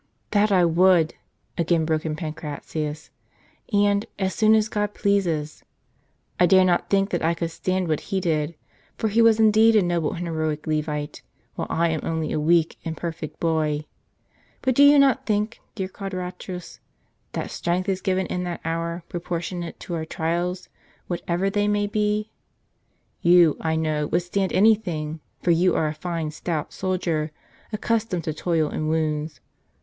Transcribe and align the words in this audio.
"That 0.31 0.51
I 0.51 0.65
would," 0.65 1.13
again 1.59 1.85
broke 1.85 2.07
in 2.07 2.15
Pancratius, 2.15 3.11
"and, 3.71 4.07
as 4.17 4.33
soon 4.33 4.55
as 4.55 4.67
God 4.67 4.95
pleases! 4.95 5.63
1 6.39 6.49
dare 6.49 6.65
not 6.65 6.89
think 6.89 7.11
that 7.11 7.21
I 7.21 7.35
could 7.35 7.51
stand 7.51 7.87
what 7.87 7.99
he 8.09 8.19
did; 8.19 8.55
for 8.97 9.09
he 9.09 9.21
was 9.21 9.39
indeed 9.39 9.75
a 9.75 9.83
noble 9.83 10.13
and 10.13 10.25
heroic 10.25 10.65
Levite, 10.65 11.21
while 11.53 11.67
I 11.69 11.89
am 11.89 11.99
only 12.01 12.31
a 12.31 12.39
weak 12.39 12.79
imperfect 12.81 13.39
boy. 13.39 13.85
But 14.63 14.73
do 14.73 14.81
you 14.83 14.97
not 14.97 15.27
think, 15.27 15.59
dear 15.75 15.87
Quadratus, 15.87 16.79
that 17.33 17.51
strength 17.51 17.87
is 17.87 18.01
given 18.01 18.25
in 18.25 18.43
that 18.45 18.61
hour, 18.65 19.03
proportionate 19.07 19.79
to 19.81 19.93
our 19.93 20.05
trials, 20.05 20.67
whatever 21.05 21.51
they 21.51 21.67
may 21.67 21.85
be? 21.85 22.31
You, 23.21 23.55
I 23.61 23.75
know, 23.75 24.07
would 24.07 24.23
stand 24.23 24.51
any 24.51 24.73
thing; 24.73 25.19
for 25.43 25.51
you 25.51 25.75
are 25.75 25.87
a 25.87 25.93
fine 25.93 26.31
stout 26.31 26.73
soldier, 26.73 27.29
accustomed 27.71 28.23
to 28.23 28.33
toil 28.33 28.67
and 28.67 28.89
wounds. 28.89 29.39